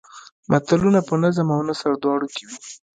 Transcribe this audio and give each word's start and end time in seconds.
متلونه 0.51 0.99
په 1.07 1.13
نظم 1.23 1.47
او 1.55 1.61
نثر 1.69 1.91
دواړو 2.03 2.27
کې 2.35 2.43
وي 2.49 2.57